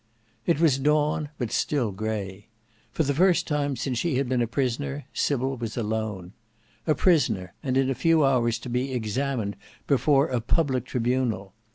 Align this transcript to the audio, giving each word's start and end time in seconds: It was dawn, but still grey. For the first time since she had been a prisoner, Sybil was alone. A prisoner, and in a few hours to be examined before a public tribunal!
It 0.47 0.59
was 0.59 0.79
dawn, 0.79 1.29
but 1.37 1.51
still 1.51 1.91
grey. 1.91 2.47
For 2.91 3.03
the 3.03 3.13
first 3.13 3.45
time 3.45 3.75
since 3.75 3.99
she 3.99 4.15
had 4.15 4.27
been 4.27 4.41
a 4.41 4.47
prisoner, 4.47 5.05
Sybil 5.13 5.57
was 5.57 5.77
alone. 5.77 6.33
A 6.87 6.95
prisoner, 6.95 7.53
and 7.61 7.77
in 7.77 7.87
a 7.87 7.93
few 7.93 8.25
hours 8.25 8.57
to 8.61 8.69
be 8.69 8.93
examined 8.93 9.57
before 9.85 10.25
a 10.29 10.41
public 10.41 10.85
tribunal! 10.85 11.53